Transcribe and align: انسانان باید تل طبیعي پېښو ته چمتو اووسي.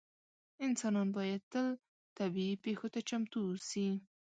انسانان 0.65 1.07
باید 1.17 1.41
تل 1.51 1.67
طبیعي 2.17 2.55
پېښو 2.65 2.87
ته 2.93 2.99
چمتو 3.09 3.37
اووسي. 3.45 3.87